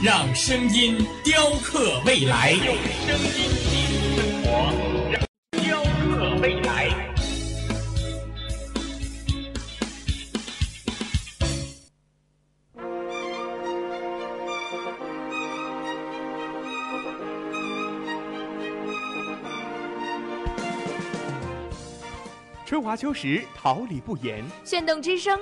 [0.00, 2.52] 让声音雕刻未来。
[2.52, 2.72] 用
[3.04, 4.48] 声音记录生活，
[5.10, 6.94] 让雕刻未来。
[22.64, 24.44] 春华秋实，桃李不言。
[24.62, 25.40] 炫动之声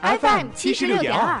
[0.00, 1.40] FM 七十六点二。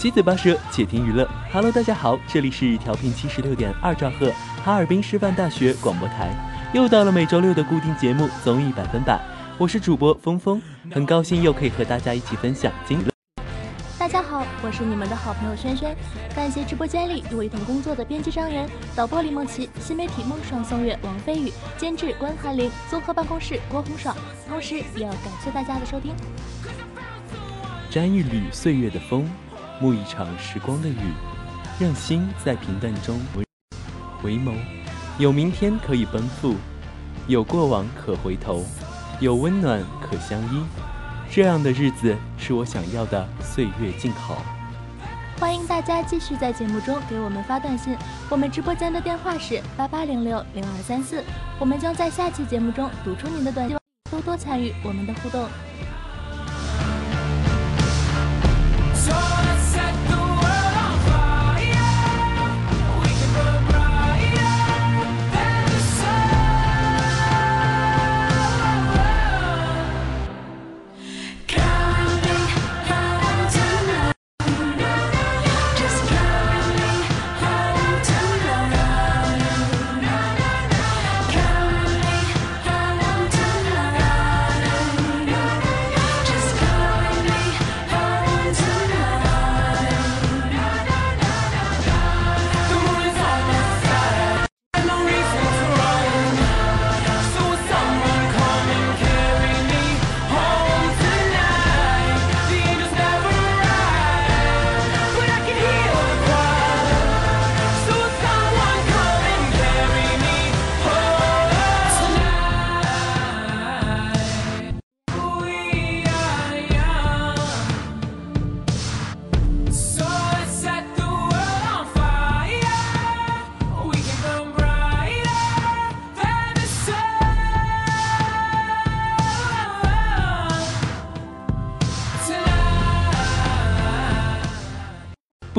[0.00, 1.28] 七嘴八舌，且听娱乐。
[1.52, 4.32] Hello，大家好，这里是调频七十六点二兆赫，
[4.64, 6.30] 哈尔滨师范大学广播台。
[6.72, 9.16] 又到了每周六的固定节目《综艺百分百》，
[9.58, 10.58] 我是主播峰峰，
[10.90, 12.98] 很高兴又可以和大家一起分享今。
[13.98, 15.94] 大家好，我是你们的好朋友轩轩。
[16.34, 18.66] 感谢直播间里与我一同工作的编辑张元、
[18.96, 24.16] 导播李梦琪、新媒体梦爽宋月、王飞宇、监制关寒玲、综合办公室郭红爽，
[24.48, 26.14] 同时也要感谢大家的收听。
[27.90, 29.28] 沾一缕岁月的风，
[29.80, 31.14] 沐一场时光的雨，
[31.78, 33.18] 让心在平淡中
[34.22, 34.52] 回眸。
[35.18, 36.54] 有明天可以奔赴，
[37.26, 38.62] 有过往可回头，
[39.20, 40.62] 有温暖可相依。
[41.30, 44.42] 这样的日子是我想要的岁月静好。
[45.38, 47.96] 欢迎大家继续在节目中给我们发短信，
[48.28, 51.24] 我们直播间的电话是八八零六零二三四，
[51.58, 53.78] 我们将在下期节目中读出您的短信，
[54.10, 55.48] 多多参与我们的互动。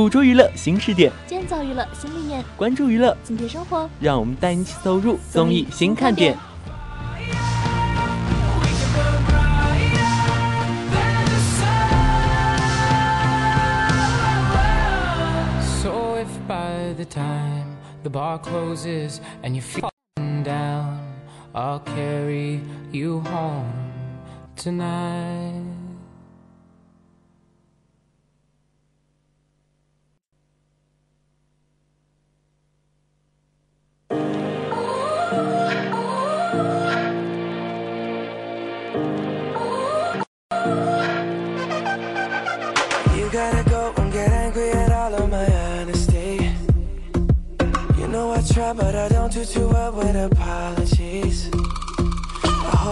[0.02, 3.88] 捕捉娱乐新视点，建造娱乐新理念，关注娱乐，紧贴生活。
[4.00, 6.36] 让我们带你一起走入综艺新看点。
[15.84, 20.98] So if by the time the bar closes and you're feeling down,
[21.54, 22.62] I'll carry
[22.92, 23.70] you home
[24.56, 25.61] tonight.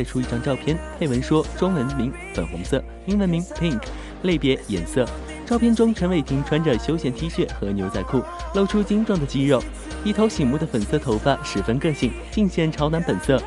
[0.00, 3.78] 晒出一张照片，配文说中文名粉红色，英文名 pink，
[4.22, 5.06] 类别颜色。
[5.44, 8.22] 照片中，陈伟霆穿着休闲 T 恤和牛仔裤，
[8.54, 9.62] 露出精壮的肌肉，
[10.02, 13.42] 一头醒目的粉色头发十分个性，尽显潮男本色。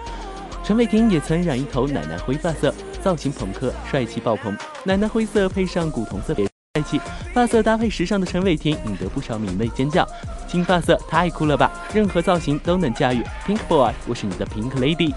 [0.64, 2.72] 陈伟霆也曾染一头奶奶灰发色，
[3.02, 4.56] 造型朋克，帅气爆棚。
[4.84, 6.46] 奶奶灰色配上古铜色，别
[6.76, 7.02] 帅气。
[7.34, 10.08] 发色搭配时尚的陈伟霆，引得不少迷妹尖叫。
[10.48, 13.24] 金发色太酷了吧，任何造型都能驾驭。
[13.48, 15.12] Pink Boy，我是你的 Pink Lady。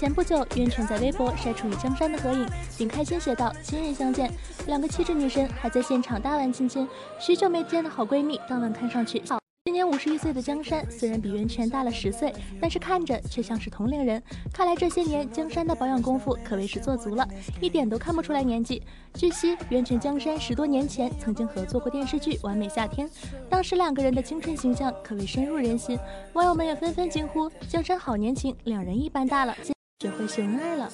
[0.00, 2.46] 前不久，袁泉在微博晒出与江山的合影，
[2.78, 4.32] 并开心写道：“亲人相见。”
[4.66, 6.88] 两个气质女神还在现场大玩亲亲，
[7.18, 9.38] 许久没见的好闺蜜，当晚看上去好。
[9.66, 14.22] 今年五十一岁的江山虽然比袁泉大了十岁，但是看着却像是同龄人。
[14.54, 17.28] 看来这些年江山的保养功夫可谓是做足了，
[17.60, 18.82] 一点都看不出来年纪。
[19.12, 23.06] 据悉，袁泉江山十多年前曾经合作过电视剧《完美夏天》，
[23.50, 25.98] 当时两个人的青春形象可谓深入人心，
[26.32, 29.54] 网友们也纷纷惊呼：“江山好年轻，两人一般大了。”
[30.00, 30.88] 学会秀恩爱了。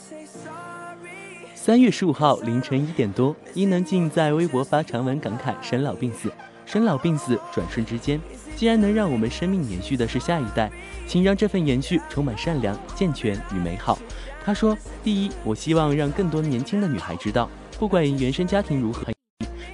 [1.55, 6.29] 三月十五号凌晨一点多，伊能静在微博发长文感慨生老病死，
[6.65, 8.21] 生老病死转瞬之间。
[8.57, 10.69] 既然能让我们生命延续的是下一代，
[11.07, 13.97] 请让这份延续充满善良、健全与美好。
[14.45, 17.49] 她说：“第一，我希望让更多年轻的女孩知道，
[17.79, 19.13] 不管原生家庭如何，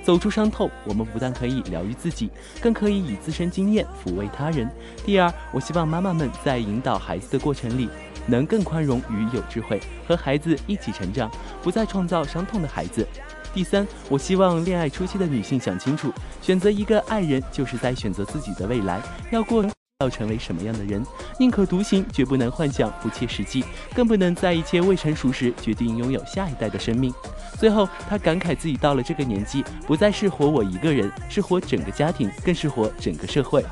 [0.04, 2.28] 走出伤痛，我们不但可以疗愈自己，
[2.60, 4.68] 更可以以自身经验抚慰他人。
[5.06, 7.88] 第二，我希望妈妈们在引导孩子的过程里。”
[8.26, 11.30] 能更宽容与有智慧，和孩子一起成长，
[11.62, 13.06] 不再创造伤痛的孩子。
[13.54, 16.10] 第三，我希望恋爱初期的女性想清楚，
[16.40, 19.64] 选择一个爱人就是在选择自己的未来，要过
[20.00, 21.04] 要成为什么样的人，
[21.38, 23.62] 宁可独行，绝不能幻想不切实际，
[23.94, 27.12] 更不能在一切未成熟时决定拥有下一代的生命。
[27.58, 33.64] 最后，他感慨自己到了这个年纪，不再是活我一个人，是活整个家庭，更是活整个社会。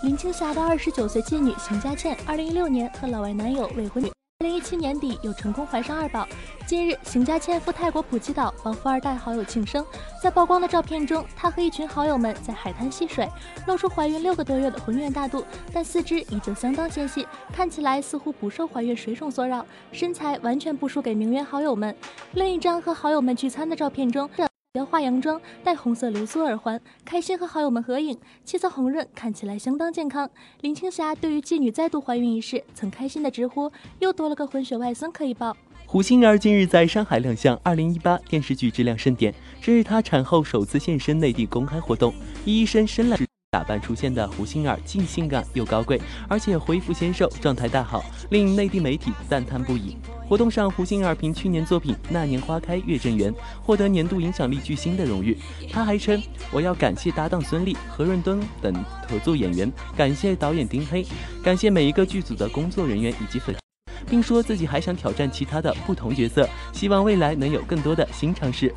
[0.00, 6.24] 林青霞的二十九岁继女邢佳倩，二零一六年和老外男友未婚，二零一七年底又成功怀上二宝。
[6.64, 9.84] 近日，邢佳倩赴泰国普吉岛帮富二代好友庆生，
[10.22, 13.28] 在曝光的照片中，她和一群好友们在海滩戏水，
[13.66, 21.92] 露出怀孕六个多月的浑圆大肚，但四肢依旧相当纤细，看起来似乎不受怀孕水肿所扰，身材完全不输给名媛好友们。
[22.34, 24.30] 另一张和好友们聚餐的照片中，
[24.74, 30.28] 要化洋装，戴红色流苏耳环，开心和好友们合影，气色红润，看起来相当健康。
[30.60, 35.56] 林青霞对于继女再度怀孕一事，曾开心的直呼又多了个混血外孙可以抱。
[35.86, 42.12] 胡杏儿近日在上海亮相二零一八电视剧质量盛典，这是她产后首次现身内地公开活动，
[42.44, 43.18] 一身深蓝
[43.50, 45.98] 打扮出现的胡杏儿，既性感又高贵，
[46.28, 49.96] 而且恢复纤瘦，状态大好，令内地媒体赞叹不已。
[50.28, 53.32] 活动上，胡杏儿凭去年作品《那年花开月正圆》
[53.62, 55.34] 获得年度影响力巨星的荣誉。
[55.72, 58.74] 她还称：“我要感谢搭档孙俪、何润东等
[59.08, 61.06] 合作演员，感谢导演丁黑，
[61.42, 63.60] 感谢每一个剧组的工作人员以及粉丝。”
[64.06, 68.72] 并说自己还想挑战其他的不同角色，希望未来能有更多的新尝试。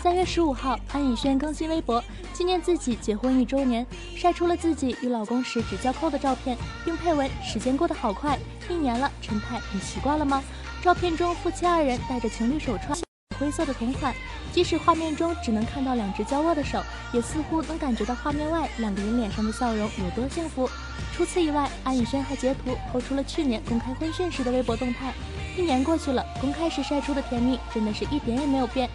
[0.00, 2.02] 三月十五号，安以轩更新微博，
[2.32, 8.38] 纪念自己结婚一周年，晒出了自己与老公十指交扣的照片，并配文：“时间过得好快，
[8.70, 10.40] 一年了，陈太，你习惯了吗？”
[10.80, 12.96] 照片中，夫妻二人戴着情侣手串，
[13.40, 14.14] 灰色的同款。
[14.52, 16.80] 即使画面中只能看到两只交握的手，
[17.12, 20.70] 也似乎能感觉到画面外两个人脸上的笑容有多幸福。
[21.12, 25.12] 除此以外，安以轩还截图抛出了去年公开婚讯时的微博动态。
[25.56, 28.88] 一年过去了，公开时晒出的甜蜜真的是一点也没有变。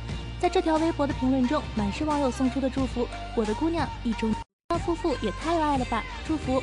[0.44, 3.08] 在这条微博的评论中，满是网友送出的祝福。
[3.34, 4.28] 我的姑娘，一周
[4.80, 6.04] 夫妇也太有爱了吧！
[6.28, 6.62] 祝福。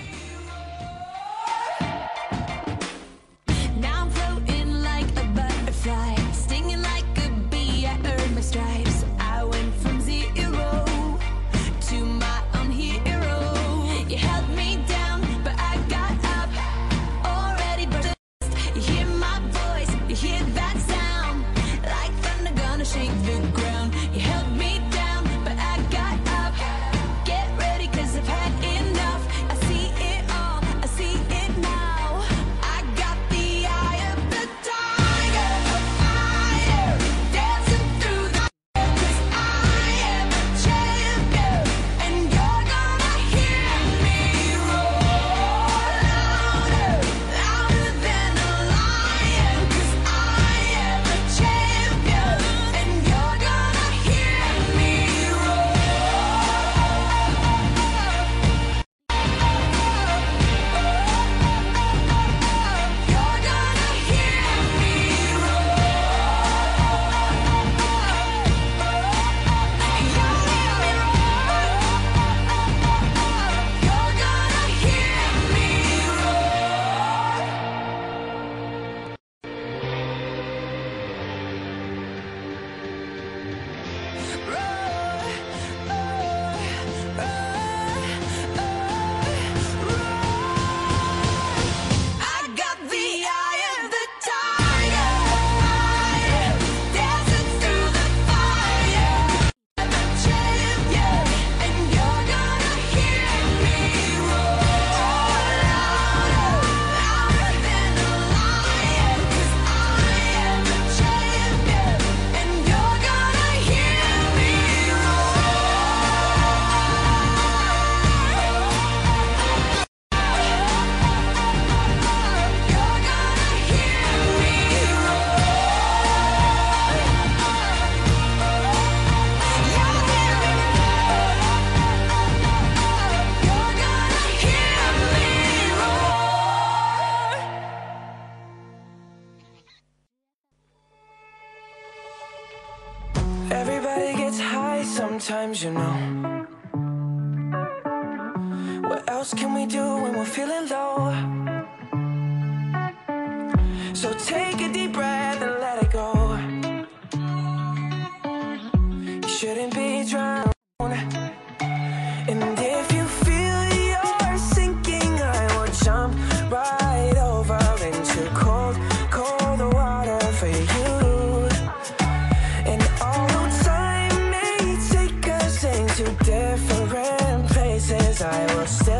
[178.22, 178.99] I will still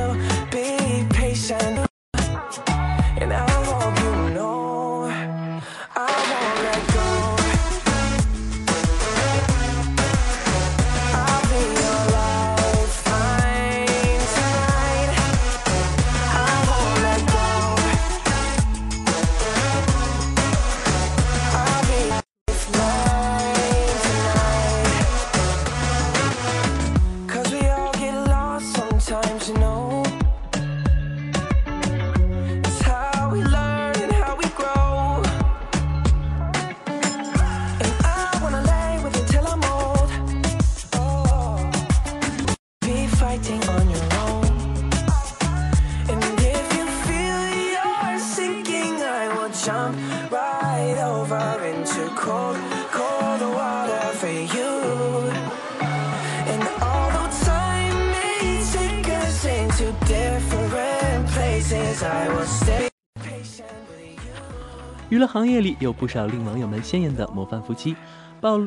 [65.41, 67.97] 行业里有不少令网友们鲜艳的模范夫妻，
[68.43, 68.61] 鲍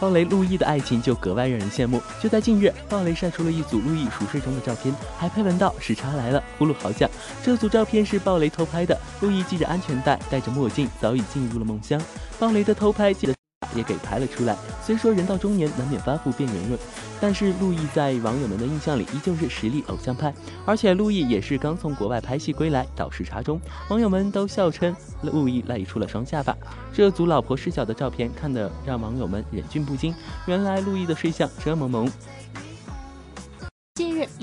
[0.00, 2.00] 鲍雷、陆毅的爱情就格外让人羡慕。
[2.22, 7.06] 就在近日，鲍雷晒出了一组陆毅熟睡中的照片，还配文道：“时差来了，呼噜好响。”
[7.44, 12.00] 这组照片是鲍雷偷拍的，陆毅系着安全带，戴着墨镜，早已进入了梦乡。
[12.38, 13.34] 鲍雷的偷拍记得
[13.74, 14.56] 也给拍了出来。
[14.82, 16.80] 虽说人到中年难免发福变圆润，
[17.22, 20.34] 但是陆毅在网友们的印象里依旧是实力偶像派，
[20.66, 23.60] 而且陆毅也是刚从国外拍戏归来，倒时差中，
[23.90, 26.56] 网友们都笑称陆毅赖出了双下巴。
[26.92, 30.12] 这组老婆视角的照片看得让网友们忍俊不禁，
[30.46, 32.10] 原来陆毅的睡相这么萌。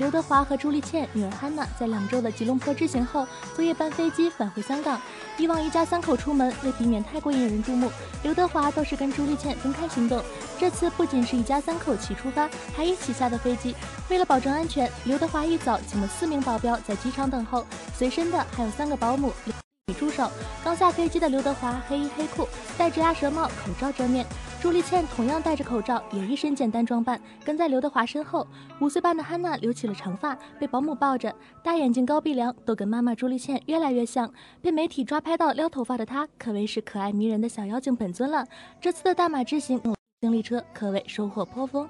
[0.00, 4.98] 刘德华和朱丽倩女儿汉娜在两周的吉隆坡之行后，昨夜班飞机返回香港。
[5.36, 7.92] 以往一家三口出门，为避免太过引人注目，
[8.22, 10.24] 刘德华都是跟朱丽倩分开行动。
[10.58, 13.76] 这次不仅是一家三口齐出发，还一起下的飞机。
[14.08, 19.30] 为了保证安全，刘德华一早请了四名保镖在机场等候，随身的还有三个保姆。
[19.44, 20.30] 女助手
[20.64, 24.24] 刚下飞机的刘德华，黑衣黑裤，戴着鸭舌帽，口罩遮面。
[24.60, 28.46] 朱丽倩同样戴着口罩，也一身简单装扮，跟在刘德华身后。
[28.78, 34.30] 五岁半的汉娜留起了长发，被保姆抱着，大眼睛、高鼻梁，都跟妈妈朱丽倩越来越像。
[34.60, 38.46] 被媒体抓拍到撩头发的她，可谓是可爱迷人的小妖精本尊了。
[38.78, 39.80] 这次的大马之行，
[40.20, 41.88] 经历车可谓收获颇丰。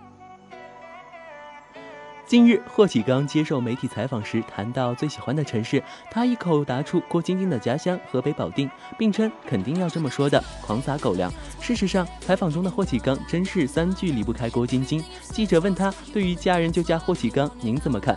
[2.30, 5.82] 近日，霍启刚接受媒体采访时谈到最喜欢的城市，
[6.12, 11.28] 他一口答出郭晶晶的家乡河北保定，并称肯定要这么说的，狂撒狗粮。
[11.60, 15.02] 事实上，采访中的霍启刚真是三句离不开郭晶晶。
[15.32, 18.16] 记者问他对于嫁人就嫁霍启刚，您怎么看？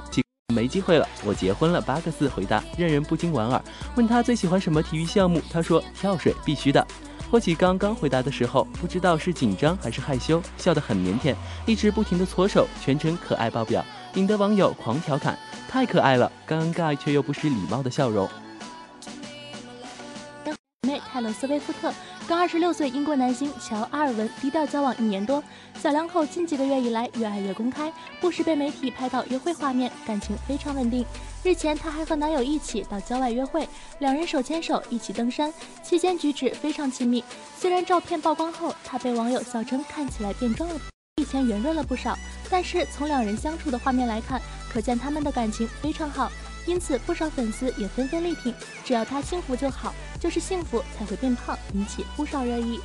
[0.53, 3.60] 没机会了，我结婚了八个字回答让人不禁莞尔。
[3.96, 6.86] 问他最喜欢什么体育项目，他说跳水必须的。
[7.32, 11.34] 霍启刚刚回答的时候，不知道是紧张还是害羞，笑得很腼腆，
[11.65, 13.84] 一直不停的搓手，全程可爱爆表。
[14.15, 18.29] 引得网友狂调侃：“太可爱了，尴尬却又不失礼貌的笑容。”
[20.88, 21.91] 妹泰勒·斯威夫特
[22.27, 25.41] 跟二十六岁英国男星乔·阿尔文低调交往一年多，
[25.82, 31.05] 小两口近几个月以来越爱越公开，不时被媒体拍到约会画面，感情非常稳定。
[31.41, 33.67] 日前，她还和男友一起到郊外约会，
[34.00, 35.51] 两人手牵手一起登山，
[35.82, 37.24] 期间举止非常亲密。
[37.58, 40.75] 虽然照片曝光后，她被网友笑称看起来变装了。
[41.22, 42.17] 以前圆润了不少，
[42.54, 44.40] 但是从两人相处的画面来看，
[44.72, 46.32] 可见他们的感情非常好，
[46.68, 48.54] 因此不少粉丝也纷纷力挺，
[48.86, 52.80] 只要他幸福就好，就是幸福才会变胖，引起不少热议。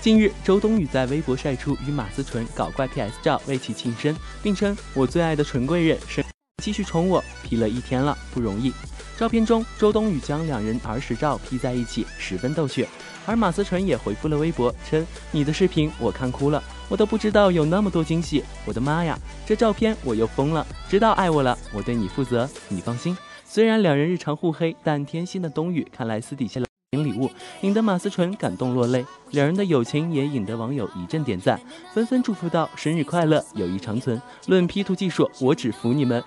[0.00, 6.24] 近日，周冬雨在微博晒出与马思纯搞怪 PS 照为其庆生，并称我最爱的纯贵人是
[6.64, 8.72] 继续宠我，P 了一天了，不容易。
[9.18, 12.88] 照片中，周冬雨将两人儿时照 P 在一起，十分逗趣。
[13.30, 19.16] 而马思纯也回复了微博，称你的视频我看哭了，我都不知道有那么多惊喜，我的妈呀，
[19.46, 23.16] 这照片我又疯了，知道爱我了，我对你负责，你放心。
[23.44, 29.06] 虽然两人日常互黑，但贴心的冬雨看来私底下领礼物，引得马思纯感动落泪。
[29.30, 31.60] 两人的友情也引得网友一阵点赞，
[31.94, 34.20] 纷纷祝福道生日快乐，友谊长存。
[34.48, 36.20] 论 P 图技术，我只服你们。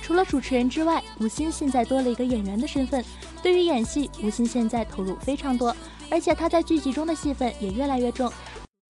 [0.00, 3.04] 除了主持人之外，吴昕现在多了一个演员的身份。
[3.46, 5.72] 对于演戏，吴昕现在投入非常多，
[6.10, 8.28] 而且她在剧集中的戏份也越来越重。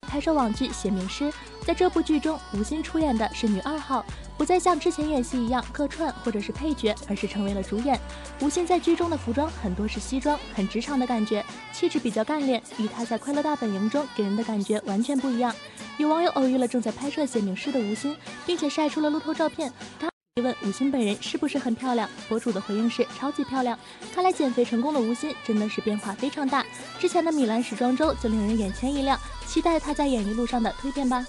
[0.09, 1.25] 拍摄网剧《写名师》，
[1.67, 4.03] 在这部剧中，吴昕出演的是女二号，
[4.39, 8.01] 不再像之前演戏一样客串或者是配角，而是成为了主演。
[8.41, 15.55] 吴昕在剧中的服装很多是西装，很职场的感觉，气质比较干练，与她在《快乐大本营》中给人的感觉完全不一样。
[15.99, 18.17] 有网友偶遇了正在拍摄《写名师》的吴昕，
[18.47, 19.71] 并且晒出了路透照片。
[20.37, 20.43] 提。
[20.43, 22.09] 问吴昕本人是不是很漂亮？
[22.29, 23.79] 博主的回应是超级漂亮。
[24.15, 26.65] 看来减肥成功的吴昕真的是变化非常大。
[26.99, 31.27] 之前的米兰时装周就令人眼前一亮，期待她在演艺路上的蜕变吧。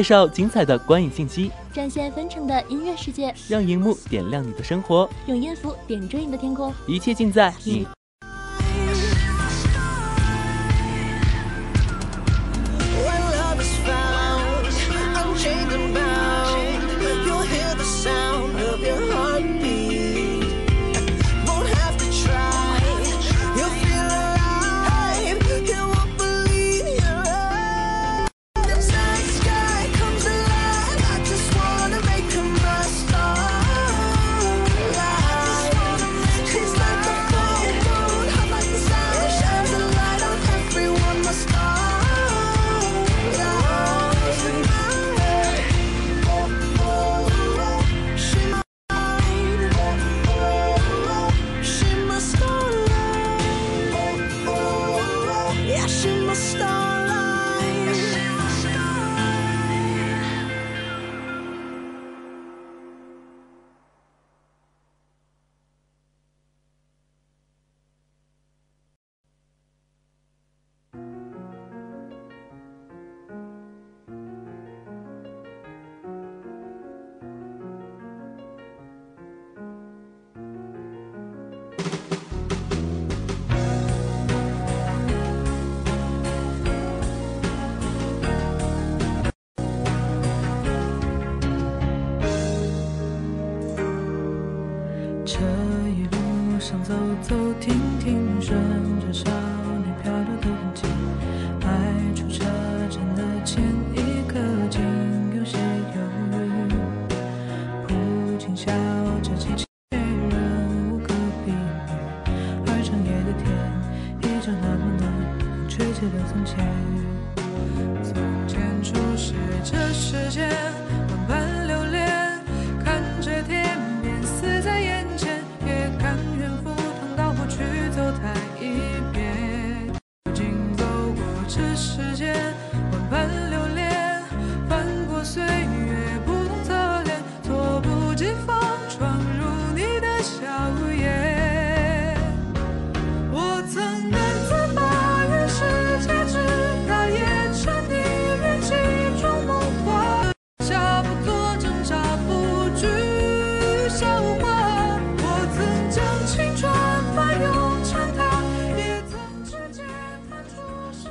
[0.00, 6.72] 介绍精彩的观影信息，展现纷呈的音乐世界，让荧幕点亮你的生活，用音符点缀你的天空。
[6.86, 7.86] 一切尽在影。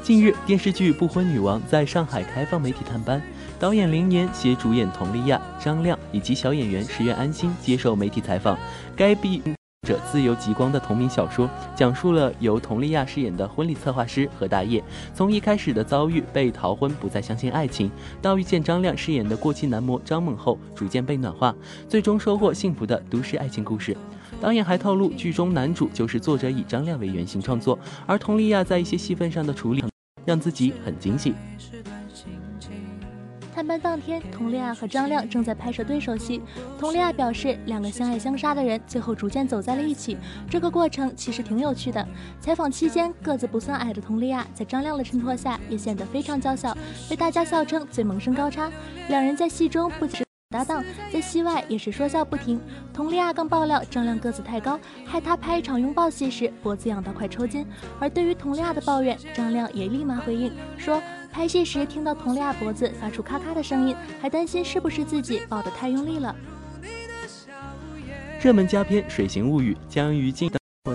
[0.09, 3.21] 近日，电视剧《不婚女王》在上海开放媒体探班，
[3.59, 8.57] 导演林年携主演佟丽娅、张亮以及小演员石原安心接受媒体采访。
[8.95, 9.39] 该笔
[9.87, 21.55] 者自由极光的同名小说，讲述了由佟丽娅饰演的婚礼策划师何大业，从一开始的遭遇被逃婚，不再相信爱情，到遇见张亮饰演的过气男模张猛后，逐渐被暖化，
[21.87, 23.95] 最终收获幸福的都市爱情故事。
[24.41, 29.83] 导演还透露，剧中男主就是作者以张亮为原型创作，而佟丽娅在一些戏份上的处理，
[30.25, 31.34] 让自己很惊喜。
[33.53, 36.41] 探班当天，佟丽娅和张亮正在拍摄对手戏。
[36.79, 40.15] 佟丽娅表示，两个相爱相杀的人最后逐渐走在了一起，
[40.49, 42.08] 这个过程其实挺有趣的。
[42.39, 46.77] 采访期间，个子不算矮的佟丽娅在张亮的衬托下也显得非常娇小，
[47.10, 48.71] 被大家笑称最萌身高差。
[49.10, 50.83] 两人在戏中不仅是搭档，
[51.13, 52.59] 在戏外也是说笑不停。
[52.91, 57.63] 佟丽娅更爆料张亮个子太高，害她拍一场拥抱戏时脖子痒到快抽筋。
[57.99, 60.99] 而对于佟丽娅的抱怨，张亮也立马回应说。
[61.31, 66.35] 拍戏时听到佟丽娅脖子发出咔咔的声音，还担心是不是自己抱得太用力了。
[68.41, 70.49] 热门佳片《水形物语》将于今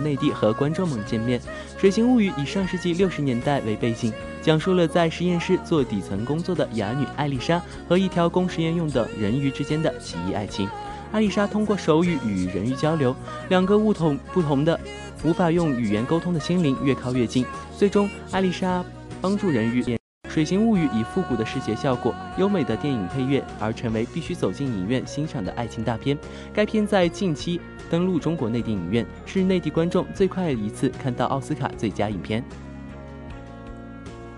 [0.04, 1.40] 内地和观众们见面。
[1.76, 10.68] 《水形物语》以上世纪六十年代为背景，讲述了在实验室做底层工作的哑女艾丽莎和一条供实验用的人鱼之间的奇异爱情。
[11.10, 13.16] 艾丽莎通过手语与人鱼交流，
[13.48, 14.78] 两个物同不同的、
[15.24, 17.44] 无法用语言沟通的心灵越靠越近。
[17.76, 18.84] 最终，艾丽莎
[19.20, 20.03] 帮助人鱼。
[20.34, 26.18] 水形物语》以复古的视觉效果、优美的电影配乐而成为必须走进影院欣赏的爱情大片。
[26.52, 32.42] 该片在近期登陆中国内地影院，是内地观众最快一次看到奥斯卡最佳影片。《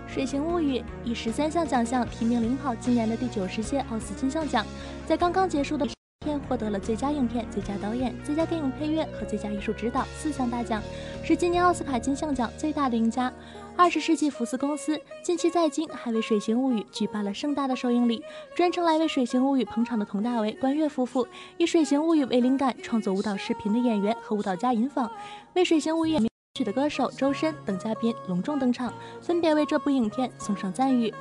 [0.07, 4.63] 水形物语》以十三项奖项提名领跑今年的第九十届奥斯金像奖，
[5.07, 5.87] 在刚刚结束的
[6.23, 10.79] 片获得了最佳影片、最佳导演、最佳电影配乐和最佳艺术指导四项大奖，
[11.23, 13.33] 是今年奥斯卡金像奖最大的赢家。
[13.77, 18.23] 二十世纪福斯公司近期在京还为《水形物语》举办了盛大的首映礼，
[18.55, 25.07] 专程来为《水形物语》捧场的佟大为、关悦夫妇，以《水形物语》为灵感创作舞蹈视频的演员和舞蹈家尹昉，
[25.53, 31.13] 为《水形物语》名曲的歌手周深等嘉宾隆重登场，分别为这部影片送上赞誉。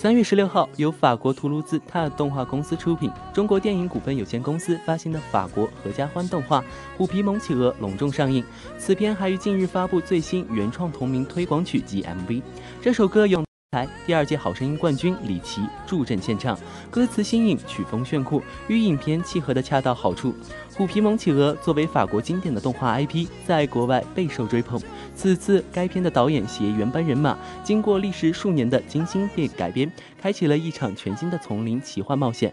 [0.00, 6.62] 三月十六号，由法国图卢兹塔动画公司出品，中国电影股份有限公司发行的法国合家欢动画
[6.96, 8.42] 《虎皮萌企鹅》隆重上映。
[8.78, 12.40] 此片还于近日发布最新原创同名推广曲及 MV。
[12.80, 16.58] 这首歌用台第二届好声音冠军李琦助阵献唱，
[16.90, 20.34] 歌词新颖，曲风炫酷，与影片契合的恰到好处。
[20.74, 24.80] 虎皮蒙企鹅作为法国经典的动画 IP，在国外备受追捧。
[25.14, 29.88] 此次该片的导演携原班人马，经过历时数年的精心变改编，
[30.20, 32.52] 开启了一场全新的丛林奇幻冒险。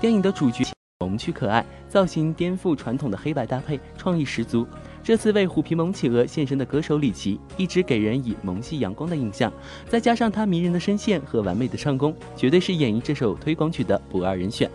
[0.00, 0.64] 电影的主角
[1.00, 4.66] 萌趣可爱，造型颠覆传统的黑白搭配，创意十足。
[5.04, 9.52] 这次为虎皮萌企鹅献身的歌手李琦，一直给人以萌系阳光的印象，
[9.86, 14.70] 再加上他迷人的声线和完美的唱功，绝对是演绎这首推广曲的不二人选。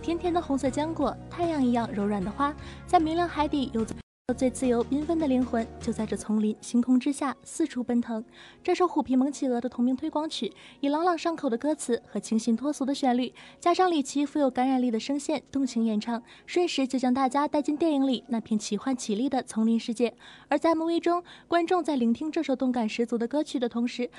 [0.00, 2.54] 甜甜的红色浆果，太阳一样柔软的花，
[2.86, 3.96] 在明亮海底游走。
[4.36, 8.22] 最自由缤纷的灵魂，就在这丛林星空之下四处奔腾。
[8.62, 20.14] 这首《虎皮蒙企鹅》的同名推广曲，以朗朗上口的歌词和清新脱俗的旋律，加上李琦富有感染力的声线，动情演唱，瞬时就将大家带进电影里那片奇幻绮丽的丛林世界。
[20.48, 24.10] 而在 MV 中，观众在聆听这首动感十足的歌曲的同时，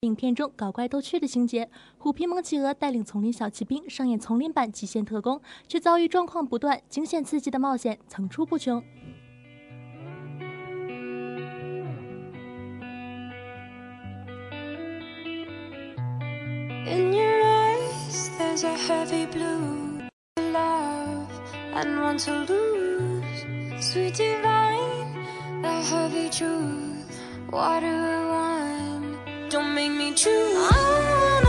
[0.00, 8.82] 影片中搞怪逗趣的情节，虎皮蒙企鹅带领丛林小骑兵上演丛林版极限特工，却遭遇状况不断、惊险刺激的冒险层出不穷。
[16.88, 20.00] In your eyes, there's a heavy blue
[20.38, 21.28] love
[21.74, 23.44] and one to lose.
[23.78, 25.12] Sweet divine,
[25.60, 27.20] the heavy truth.
[27.50, 29.50] Do I want?
[29.50, 31.47] Don't make me choose.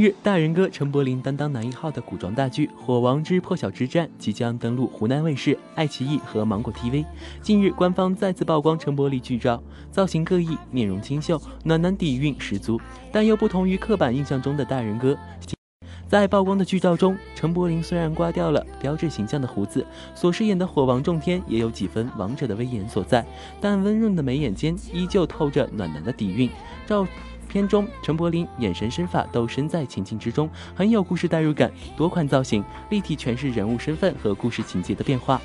[0.00, 7.04] 日，大人哥陈柏霖担当男一号的古装大剧《火王之破晓之战》即将登陆湖南卫视、爱奇艺和芒果 TV。
[7.42, 12.80] 近日，官方再次曝光陈柏霖剧照，造型各异，面容清秀，暖男底蕴十足，
[13.12, 15.18] 但又不同于刻板印象中的大人哥。
[16.08, 23.24] 在曝光的剧照中，陈柏霖虽然刮掉了标志形象的胡子，所饰演的火王仲天也有几分王者的威严所在，
[23.60, 26.50] 但温润的眉眼间依旧透着暖男的底蕴。
[26.84, 27.06] 照
[27.50, 35.42] 片中，陈柏霖眼神身法都身在情境之中，很有故事代入感，多款造型立体诠释人物身份和故事情节的变化。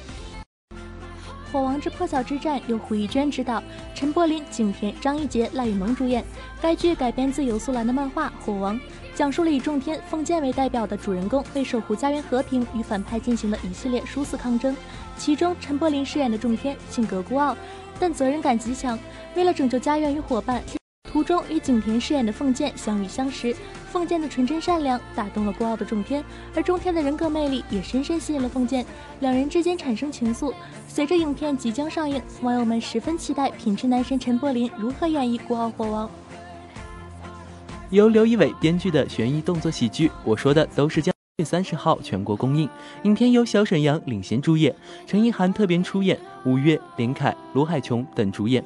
[1.57, 3.63] 《火王之破晓之战》由胡一娟执导，
[3.93, 6.23] 陈柏霖、景甜、张艺杰、赖雨萌主演。
[6.61, 8.77] 该剧改编自游素兰的漫画《火王》，
[9.13, 14.75] 讲述了以仲天、封建为代表的主人公为守护家园和平与反派进行的一系列殊死抗争。
[15.17, 17.55] 其中，陈柏霖饰演的仲天性格孤傲，
[17.97, 18.99] 但责任感极强，
[19.33, 20.61] 为了拯救家园与伙伴，
[21.11, 23.55] 途中与景甜饰演的凤剑相遇相识。
[23.91, 26.21] 凤剑的纯真善良打动了孤傲的仲天，
[26.53, 28.85] 而仲天的人格魅力也深深吸引了凤剑，
[29.21, 30.53] 两人之间产生情愫。
[30.87, 36.09] 随着影片即将上映，网友们十分期待品质男神陈柏霖如何演绎孤傲火王。
[37.89, 42.67] 由刘仪伟编剧的悬疑动作喜剧，我说的都是将月三十号全国公映。
[43.03, 48.61] 影片由小沈阳领衔主演，陈意涵特别出演，吴越、林凯、罗海琼等主演。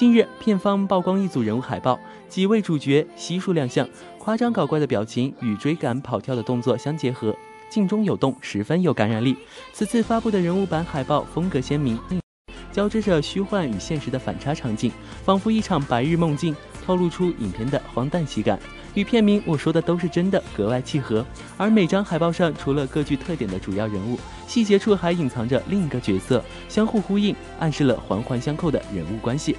[0.00, 3.86] 近日，片方曝光一组人物海报，几位主角悉数亮相，
[4.18, 7.36] 夸张搞怪的表情与追赶跑跳的动作相结合，
[7.68, 9.36] 镜中有动，十分有感染力。
[9.74, 12.00] 此次发布的人物版海报风格鲜明，
[12.72, 14.90] 交织着虚幻与现实的反差场景，
[15.22, 18.58] 仿佛一场白日梦境，透露出影片的荒诞喜感。
[18.94, 21.22] 与片名我说的都是真的格外契合。
[21.58, 29.54] 而每张海报上，除了各具特点的主要人物，细节处还隐藏着另一个角色，相互呼应，暗示了环环相扣的人物关系。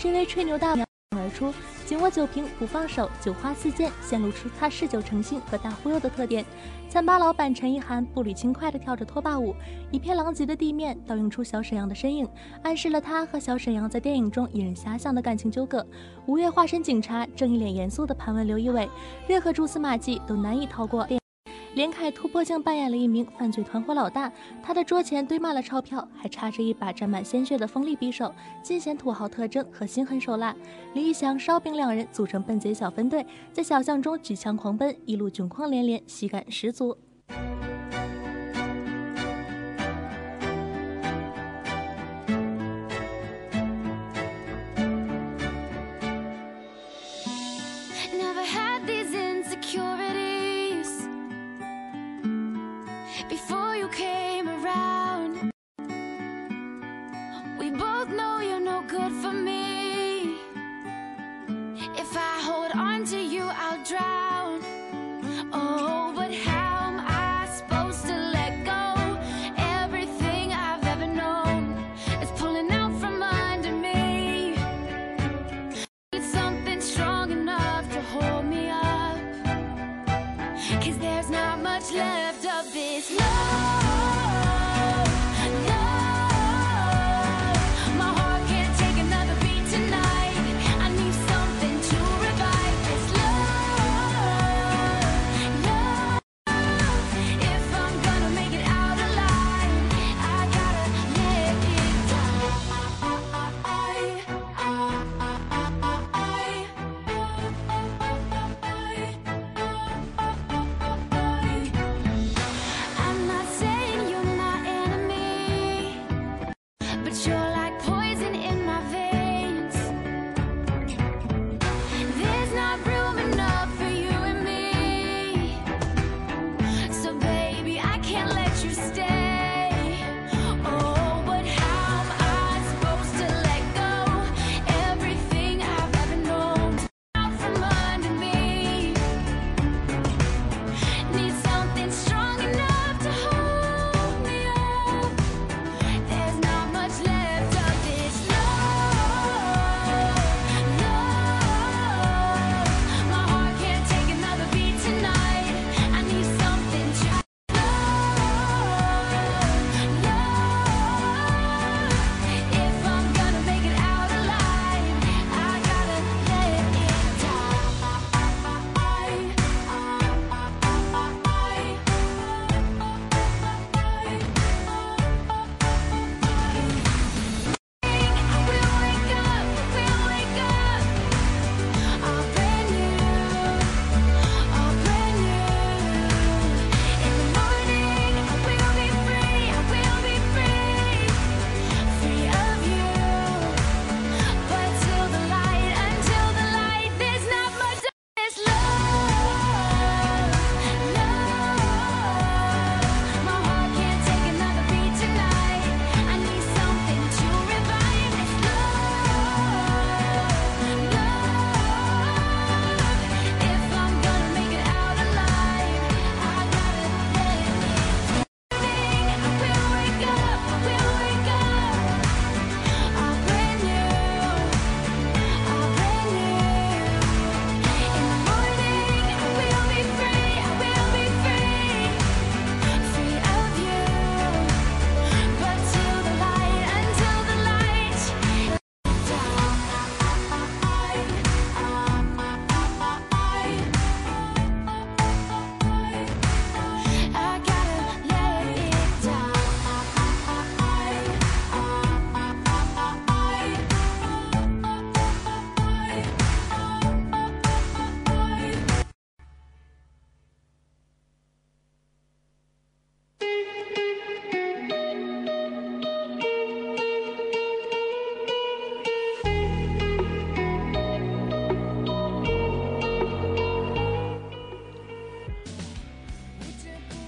[0.00, 1.52] 身为吹牛大王而出，
[1.84, 6.42] 紧握酒瓶不放手，酒花四溅，显露出他嗜酒成性和大忽悠的特点。
[6.88, 9.54] 餐吧老板陈意涵步履轻快地跳着拖把舞，
[9.90, 12.26] 一片狼藉的地面倒映出小沈阳的身影，
[12.62, 15.86] 暗示了他和小沈阳在电影中引人遐想的感情纠葛。
[16.24, 18.88] 吴越化身警察，正一脸严肃地盘问刘仪伟，
[19.28, 21.06] 任何蛛丝马迹都难以逃过。
[21.74, 24.30] 连凯突破性扮演了一名犯罪团伙老大，
[24.62, 30.54] 他的桌前堆满了钞票，还插着一把沾满鲜血的锋利匕首，尽显土豪特征和心狠手辣。
[30.94, 36.96] 李一祥、烧饼两人组成笨贼小分队，在小巷中举枪狂奔，一路窘况连连，喜感十足。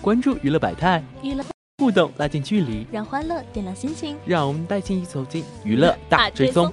[0.02, 1.44] 关注娱乐百态，娱乐
[1.78, 4.18] 互动拉近距离，让欢乐点亮心情。
[4.26, 6.72] 让我们带进一走进娱乐大追踪。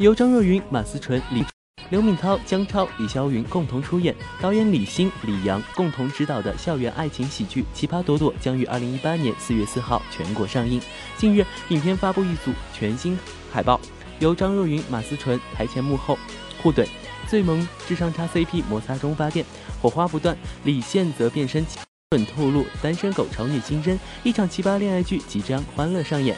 [0.00, 1.44] 由张若昀、马思纯、李、
[1.90, 10.80] 刘敏涛、姜超、李霄云共同出演，导演李欣、李阳共同执导的校园爱情喜剧《奇葩朵朵》将于二零一八年四月四号全国上映。
[11.18, 13.18] 近日，影片发布一组全新
[13.52, 13.78] 海报，
[14.20, 16.18] 由张若昀、马思纯台前幕后
[16.62, 16.88] 互怼，
[17.28, 19.44] 最萌智商差 CP 摩擦中发电，
[19.82, 20.34] 火花不断。
[20.64, 21.62] 李现则变身
[22.08, 26.34] 准透露单身狗潮女金针，一场奇葩恋爱剧即将欢乐上演。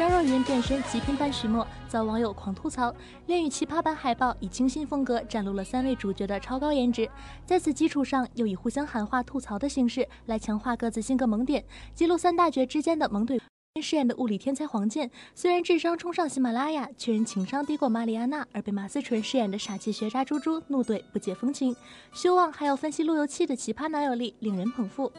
[0.00, 2.90] 张若昀变身极品版许墨，遭网友狂吐槽。
[3.26, 7.06] 恋与奇葩版海报以清新风格展露了三位主角的超高颜值，
[7.44, 11.62] 在此基础上又以互相喊话吐槽的形式来强化各自性格萌点，
[11.94, 13.38] 记录三大角之间的萌怼。
[13.82, 21.76] 饰演的物理天才黄健，虽然智商冲上喜马拉雅，却因情商低过玛丽安娜而被马思纯饰演的傻气学渣猪猪怒怼不解风情。
[22.14, 25.12] 修望还有分析路由器的奇葩男友力，令人捧腹。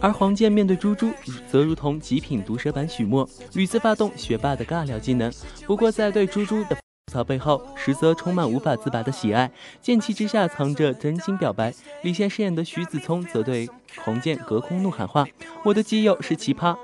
[0.00, 1.10] 而黄健面对猪猪，
[1.50, 5.32] 则如同极品毒蛇版许墨，屡次发动学霸的尬聊技能。
[5.66, 6.76] 不过在对猪猪的
[7.06, 11.74] 吐槽背后，实则充满无法自拔的喜爱，剑气之下藏着真心表白。
[12.02, 13.68] 李现饰演的徐子聪则对
[14.04, 15.26] 黄健隔空怒喊话
[15.64, 16.76] ：“我的基友是奇葩。”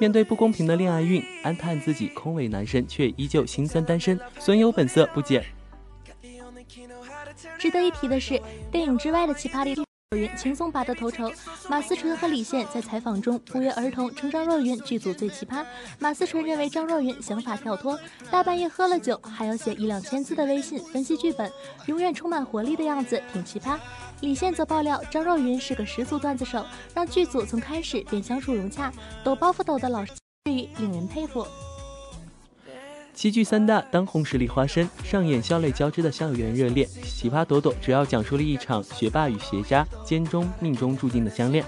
[0.00, 5.44] 面对不公平的恋爱运，安叹自己空为男神，却依旧心酸单身，损友本色不减。
[7.58, 8.40] 值得一提的是，
[8.70, 9.87] 电影之外的奇葩里。
[10.10, 11.30] 若昀轻松拔得头筹，
[11.68, 15.62] 马思纯和李现在采访中不约而同称张若昀剧组最奇葩。
[15.98, 17.98] 马思纯认为张若昀想法跳脱，
[18.30, 21.52] 大半夜喝了酒还要写一两千字的微信分析剧本，
[21.88, 23.78] 永远充满活力的样子挺奇葩。
[24.22, 28.90] 李现则爆料张若昀是个十足段子手，让剧组从开始便相处融洽，
[29.22, 30.12] 抖包袱抖的老实
[30.46, 31.46] 令人佩服。
[33.18, 36.88] 齐聚三大当红实力花生，上演笑泪交织的校园热恋。
[37.02, 41.64] 奇葩朵朵主要讲述了一场学霸与学渣间中命中注定的相恋。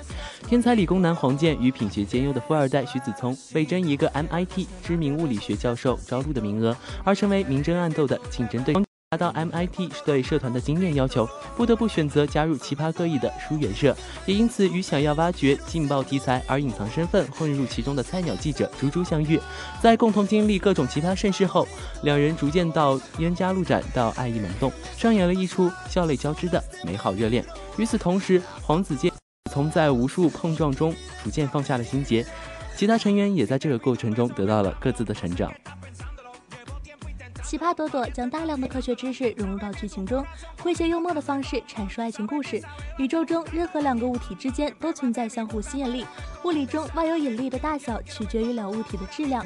[0.46, 8.89] 天才理工男黄健与品学兼优的富二代徐子聪，被争一个 MIT 知名物理学教授招录的名额，而成为明争暗斗的竞争对手。
[9.12, 13.92] 达到 MIT 是对社团的经验要求，不得不选择加入奇葩各异的书园社，
[14.24, 19.40] 也因此与想要挖掘劲爆题材而隐藏身份混入其中的菜鸟记者猪猪相遇，
[19.82, 21.66] 在共同经历各种奇葩盛世后，
[22.04, 27.44] 两人逐渐到冤家路窄，到爱意萌动，上演了一出笑泪交织的美好热恋。
[27.78, 29.10] 与此同时，黄子健
[29.50, 30.94] 从在无数碰撞中
[31.24, 32.24] 逐渐放下了心结，
[32.76, 35.52] 其他成员也在这个过程中得到了各自的成长。
[37.50, 40.24] 奇葩朵朵将大量的科学知识融入到剧情中，
[40.62, 42.62] 诙谐幽默的方式阐述爱情故事。
[42.96, 46.06] 宇宙中任何两个物体之间都存在相互吸引力，
[46.44, 49.44] 物理中万有引力的大小取决于两物体的质量。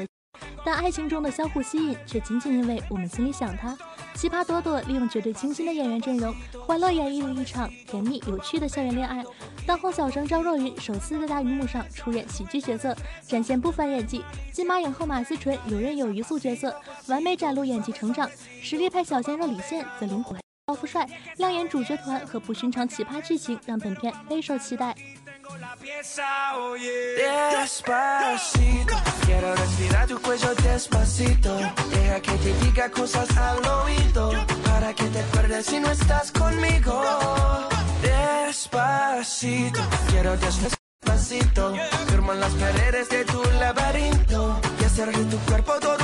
[0.63, 3.75] 但爱情中的相互吸引，却仅仅因为我们心里想他。
[4.15, 6.35] 奇葩朵朵利用绝对清新的演员阵容，
[6.67, 9.23] 欢乐演绎了一场甜蜜有趣的校园恋爱。
[9.67, 12.97] 当红小生张若昀首次在大荧幕上出演喜剧角色，
[13.27, 14.25] 展现不凡演技。
[14.53, 16.75] 金马影后马思纯游刃有余塑角色，
[17.09, 18.31] 完美展露演技成长。
[18.63, 20.37] 实力派小鲜肉李现则灵活
[20.67, 21.07] 高富帅，
[21.37, 24.95] 亮眼主角团和不寻常奇葩剧情，让本片备受期待。
[27.17, 28.95] Despacito,
[29.27, 31.57] quiero respirar tu cuello despacito.
[31.91, 34.33] Deja que te diga cosas al oído.
[34.65, 37.03] Para que te acuerdes si no estás conmigo.
[38.03, 41.75] Despacito, quiero despacito.
[42.09, 44.61] Firmo en las paredes de tu laberinto.
[44.81, 46.04] Y hacer de tu cuerpo todo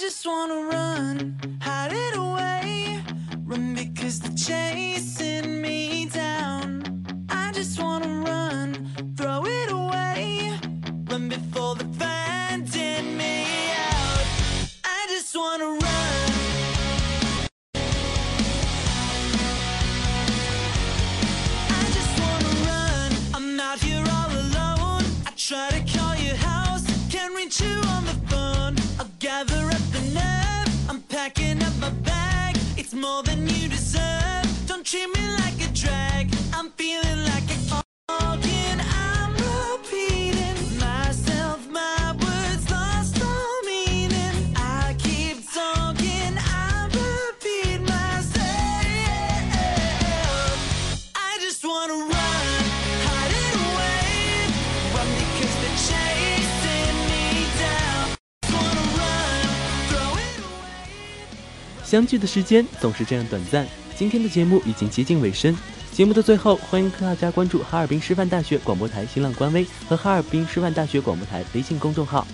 [0.00, 3.02] Just wanna run, hide it away.
[3.44, 7.04] Run because they're chasing me down.
[7.28, 10.58] I just wanna run, throw it away.
[11.10, 12.66] Run before they find
[13.18, 13.44] me
[13.76, 14.24] out.
[14.84, 16.22] I just wanna run.
[21.78, 23.10] I just wanna run.
[23.34, 25.04] I'm out here all alone.
[25.26, 27.89] I try to call your house, can't reach you
[33.00, 34.39] more than you deserve.
[61.90, 63.66] 相聚的时间总是这样短暂。
[63.96, 65.52] 今天的节目已经接近尾声，
[65.90, 72.24] 节目的最后，欢迎大家关注哈尔滨师范大学广播台新浪官微和哈尔滨师范大学广播台微信公众号。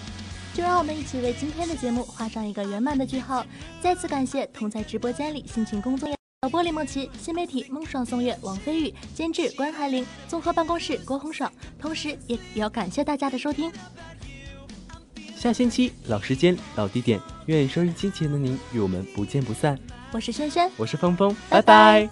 [0.53, 3.47] 就让我们一起为今天的节目画上一个圆满的句号。
[3.81, 6.07] 再次感谢同在直播间里辛勤工作
[6.43, 13.73] 导播李梦琪、新媒体孟爽、宋月、王飞宇、监制关海玲、综合办公室郭红爽，同时也也要感谢大家的收听。
[15.37, 19.79] 下星期老时间老地点愿生日之前的您与我们不见不散。
[20.13, 22.09] 我是轩轩我是峰峰拜拜。